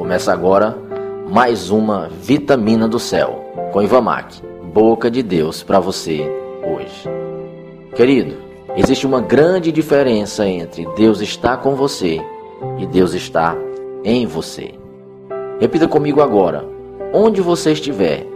Começa 0.00 0.32
agora 0.32 0.78
mais 1.28 1.70
uma 1.70 2.08
vitamina 2.08 2.88
do 2.88 2.98
céu 2.98 3.44
com 3.70 3.82
Ivamac, 3.82 4.40
boca 4.72 5.10
de 5.10 5.22
Deus 5.22 5.62
para 5.62 5.78
você 5.78 6.26
hoje. 6.64 7.04
Querido, 7.94 8.34
existe 8.78 9.06
uma 9.06 9.20
grande 9.20 9.70
diferença 9.70 10.48
entre 10.48 10.88
Deus 10.96 11.20
está 11.20 11.54
com 11.54 11.74
você 11.74 12.18
e 12.78 12.86
Deus 12.86 13.12
está 13.12 13.54
em 14.02 14.26
você. 14.26 14.72
Repita 15.60 15.86
comigo 15.86 16.22
agora. 16.22 16.64
Onde 17.12 17.42
você 17.42 17.72
estiver, 17.72 18.26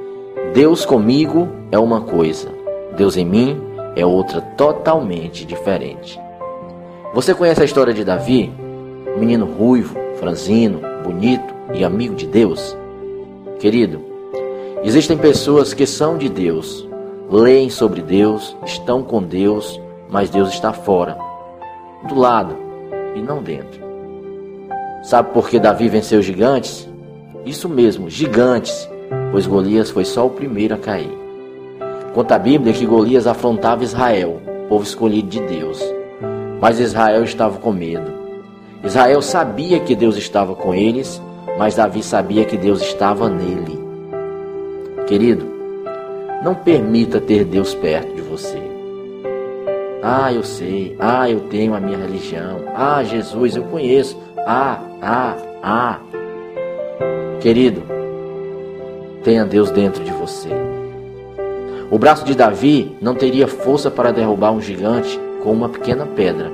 Deus 0.53 0.85
comigo 0.85 1.49
é 1.73 1.79
uma 1.79 2.03
coisa, 2.03 2.51
Deus 2.95 3.17
em 3.17 3.25
mim 3.25 3.59
é 3.96 4.05
outra 4.05 4.43
totalmente 4.43 5.46
diferente. 5.46 6.21
Você 7.15 7.35
conhece 7.35 7.62
a 7.62 7.65
história 7.65 7.95
de 7.95 8.05
Davi? 8.05 8.53
Menino 9.17 9.46
ruivo, 9.46 9.99
franzino, 10.21 10.82
bonito 11.03 11.54
e 11.75 11.85
amigo 11.85 12.14
de 12.14 12.27
Deus? 12.27 12.77
Querido, 13.59 14.01
existem 14.82 15.19
pessoas 15.19 15.75
que 15.75 15.87
são 15.87 16.17
de 16.17 16.29
Deus, 16.29 16.89
leem 17.31 17.69
sobre 17.69 18.01
Deus, 18.01 18.57
estão 18.65 19.03
com 19.03 19.23
Deus, 19.23 19.81
mas 20.09 20.31
Deus 20.31 20.51
está 20.51 20.73
fora, 20.73 21.18
do 22.09 22.15
lado 22.15 22.57
e 23.15 23.21
não 23.21 23.43
dentro. 23.43 23.82
Sabe 25.03 25.32
por 25.32 25.49
que 25.49 25.59
Davi 25.59 25.89
venceu 25.89 26.21
os 26.21 26.25
gigantes? 26.25 26.89
Isso 27.45 27.68
mesmo, 27.68 28.09
gigantes, 28.09 28.89
pois 29.31 29.46
Golias 29.46 29.91
foi 29.91 30.04
só 30.04 30.27
o 30.27 30.31
primeiro 30.31 30.75
a 30.75 30.79
cair. 30.79 31.13
Conta 32.15 32.37
a 32.37 32.39
Bíblia 32.39 32.73
que 32.73 32.87
Golias 32.87 33.27
afrontava 33.27 33.84
Israel, 33.84 34.41
povo 34.69 34.84
escolhido 34.84 35.29
de 35.29 35.41
Deus. 35.41 35.83
Mas 36.61 36.81
Israel 36.81 37.25
estava 37.25 37.59
com 37.59 37.73
medo. 37.73 38.11
Israel 38.83 39.20
sabia 39.20 39.81
que 39.81 39.95
Deus 39.95 40.17
estava 40.17 40.55
com 40.55 40.75
eles, 40.75 41.20
mas 41.59 41.77
Davi 41.77 42.03
sabia 42.03 42.45
que 42.45 42.57
Deus 42.57 42.83
estava 42.83 43.29
nele. 43.29 43.79
Querido, 45.07 45.47
não 46.43 46.55
permita 46.55 47.21
ter 47.21 47.45
Deus 47.45 47.75
perto 47.75 48.15
de 48.15 48.23
você. 48.23 48.59
Ah, 50.03 50.33
eu 50.33 50.43
sei. 50.43 50.95
Ah, 50.99 51.31
eu 51.31 51.41
tenho 51.41 51.75
a 51.75 51.81
minha 51.81 51.97
religião. 51.97 52.61
Ah, 52.75 53.03
Jesus, 53.03 53.57
eu 53.57 53.63
conheço. 53.65 54.19
Ah, 54.47 54.79
ah, 55.01 55.37
ah. 55.63 55.99
Querido, 57.41 57.83
tenha 59.23 59.45
Deus 59.45 59.71
dentro 59.71 60.05
de 60.05 60.11
você. 60.13 60.51
O 61.91 61.99
braço 61.99 62.25
de 62.25 62.35
Davi 62.35 62.95
não 63.01 63.15
teria 63.15 63.47
força 63.47 63.91
para 63.91 64.13
derrubar 64.13 64.51
um 64.51 64.61
gigante 64.61 65.19
com 65.43 65.53
uma 65.53 65.69
pequena 65.69 66.07
pedra, 66.07 66.51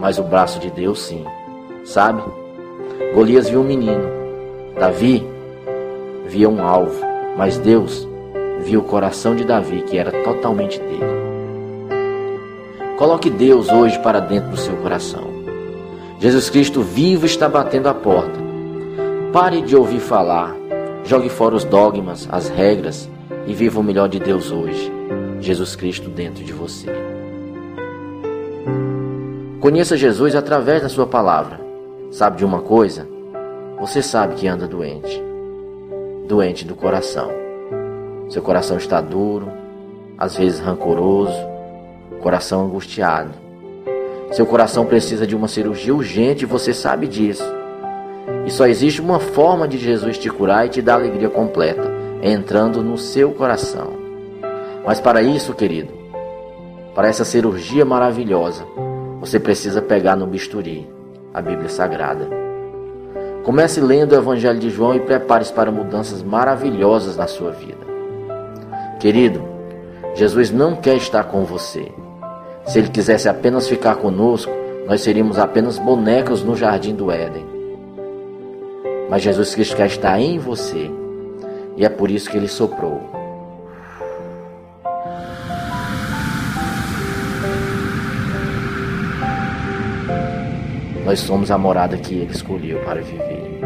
mas 0.00 0.18
o 0.18 0.22
braço 0.22 0.58
de 0.58 0.70
Deus 0.70 1.00
sim. 1.02 1.24
Sabe? 1.84 2.22
Golias 3.14 3.48
viu 3.48 3.60
um 3.60 3.64
menino. 3.64 4.19
Davi 4.80 5.22
via 6.26 6.48
um 6.48 6.66
alvo, 6.66 7.04
mas 7.36 7.58
Deus 7.58 8.08
viu 8.60 8.80
o 8.80 8.84
coração 8.84 9.36
de 9.36 9.44
Davi, 9.44 9.82
que 9.82 9.98
era 9.98 10.10
totalmente 10.24 10.80
dele. 10.80 11.04
Coloque 12.96 13.28
Deus 13.28 13.68
hoje 13.68 13.98
para 13.98 14.20
dentro 14.20 14.48
do 14.48 14.56
seu 14.56 14.74
coração. 14.76 15.28
Jesus 16.18 16.48
Cristo 16.48 16.80
vivo 16.80 17.26
está 17.26 17.46
batendo 17.46 17.90
a 17.90 17.94
porta. 17.94 18.40
Pare 19.34 19.60
de 19.60 19.76
ouvir 19.76 20.00
falar. 20.00 20.56
Jogue 21.04 21.28
fora 21.28 21.54
os 21.54 21.64
dogmas, 21.64 22.26
as 22.32 22.48
regras 22.48 23.06
e 23.46 23.52
viva 23.52 23.80
o 23.80 23.84
melhor 23.84 24.08
de 24.08 24.18
Deus 24.18 24.50
hoje. 24.50 24.90
Jesus 25.40 25.76
Cristo 25.76 26.08
dentro 26.08 26.42
de 26.42 26.54
você. 26.54 26.86
Conheça 29.60 29.94
Jesus 29.94 30.34
através 30.34 30.80
da 30.80 30.88
sua 30.88 31.06
palavra. 31.06 31.60
Sabe 32.10 32.38
de 32.38 32.46
uma 32.46 32.62
coisa? 32.62 33.19
Você 33.80 34.02
sabe 34.02 34.34
que 34.34 34.46
anda 34.46 34.68
doente. 34.68 35.22
Doente 36.28 36.66
do 36.66 36.74
coração. 36.74 37.30
Seu 38.28 38.42
coração 38.42 38.76
está 38.76 39.00
duro, 39.00 39.50
às 40.18 40.36
vezes 40.36 40.60
rancoroso, 40.60 41.32
coração 42.20 42.66
angustiado. 42.66 43.30
Seu 44.32 44.44
coração 44.44 44.84
precisa 44.84 45.26
de 45.26 45.34
uma 45.34 45.48
cirurgia 45.48 45.94
urgente 45.94 46.42
e 46.42 46.46
você 46.46 46.74
sabe 46.74 47.06
disso. 47.06 47.42
E 48.44 48.50
só 48.50 48.66
existe 48.66 49.00
uma 49.00 49.18
forma 49.18 49.66
de 49.66 49.78
Jesus 49.78 50.18
te 50.18 50.28
curar 50.28 50.66
e 50.66 50.68
te 50.68 50.82
dar 50.82 50.96
alegria 50.96 51.30
completa, 51.30 51.90
entrando 52.22 52.82
no 52.82 52.98
seu 52.98 53.32
coração. 53.32 53.94
Mas 54.84 55.00
para 55.00 55.22
isso, 55.22 55.54
querido, 55.54 55.92
para 56.94 57.08
essa 57.08 57.24
cirurgia 57.24 57.86
maravilhosa, 57.86 58.66
você 59.20 59.40
precisa 59.40 59.80
pegar 59.80 60.16
no 60.16 60.26
bisturi 60.26 60.86
a 61.32 61.40
Bíblia 61.40 61.70
Sagrada. 61.70 62.39
Comece 63.44 63.80
lendo 63.80 64.12
o 64.12 64.16
Evangelho 64.16 64.58
de 64.58 64.70
João 64.70 64.94
e 64.94 65.00
prepare-se 65.00 65.52
para 65.52 65.70
mudanças 65.70 66.22
maravilhosas 66.22 67.16
na 67.16 67.26
sua 67.26 67.50
vida. 67.50 67.86
Querido, 68.98 69.42
Jesus 70.14 70.50
não 70.50 70.76
quer 70.76 70.96
estar 70.96 71.24
com 71.24 71.44
você. 71.44 71.90
Se 72.66 72.78
ele 72.78 72.88
quisesse 72.88 73.28
apenas 73.28 73.68
ficar 73.68 73.96
conosco, 73.96 74.52
nós 74.86 75.00
seríamos 75.00 75.38
apenas 75.38 75.78
bonecos 75.78 76.42
no 76.42 76.56
jardim 76.56 76.94
do 76.94 77.10
Éden. 77.10 77.46
Mas 79.08 79.22
Jesus 79.22 79.54
Cristo 79.54 79.76
quer 79.76 79.86
estar 79.86 80.20
em 80.20 80.38
você, 80.38 80.90
e 81.76 81.84
é 81.84 81.88
por 81.88 82.10
isso 82.10 82.30
que 82.30 82.36
ele 82.36 82.48
soprou 82.48 83.19
Nós 91.10 91.18
somos 91.18 91.50
a 91.50 91.58
morada 91.58 91.96
que 91.96 92.14
Ele 92.14 92.30
escolheu 92.30 92.78
para 92.84 93.00
viver. 93.00 93.58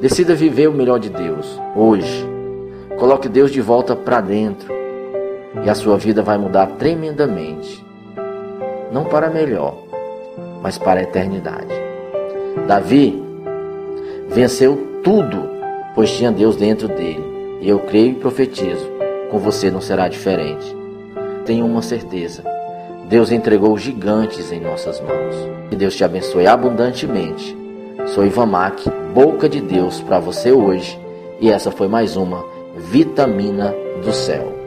Decida 0.00 0.34
viver 0.34 0.66
o 0.66 0.72
melhor 0.72 0.98
de 0.98 1.10
Deus 1.10 1.60
hoje. 1.76 2.26
Coloque 2.98 3.28
Deus 3.28 3.50
de 3.50 3.60
volta 3.60 3.94
para 3.94 4.22
dentro 4.22 4.72
e 5.62 5.68
a 5.68 5.74
sua 5.74 5.98
vida 5.98 6.22
vai 6.22 6.38
mudar 6.38 6.66
tremendamente. 6.78 7.84
Não 8.90 9.04
para 9.04 9.28
melhor, 9.28 9.76
mas 10.62 10.78
para 10.78 11.00
a 11.00 11.02
eternidade. 11.02 11.74
Davi 12.66 13.22
venceu 14.30 15.02
tudo, 15.04 15.46
pois 15.94 16.10
tinha 16.10 16.32
Deus 16.32 16.56
dentro 16.56 16.88
dele. 16.88 17.58
E 17.60 17.68
eu 17.68 17.80
creio 17.80 18.12
e 18.12 18.14
profetizo: 18.14 18.90
com 19.30 19.38
você 19.38 19.70
não 19.70 19.82
será 19.82 20.08
diferente. 20.08 20.74
Tenho 21.44 21.66
uma 21.66 21.82
certeza 21.82 22.42
Deus 23.12 23.30
entregou 23.30 23.76
gigantes 23.76 24.50
em 24.50 24.58
nossas 24.58 24.98
mãos. 24.98 25.36
Que 25.68 25.76
Deus 25.76 25.94
te 25.94 26.02
abençoe 26.02 26.46
abundantemente. 26.46 27.54
Sou 28.06 28.24
Ivan 28.24 28.46
Mac, 28.46 28.86
boca 29.12 29.50
de 29.50 29.60
Deus 29.60 30.00
para 30.00 30.18
você 30.18 30.50
hoje. 30.50 30.98
E 31.38 31.50
essa 31.50 31.70
foi 31.70 31.88
mais 31.88 32.16
uma 32.16 32.42
Vitamina 32.74 33.74
do 34.02 34.14
Céu. 34.14 34.61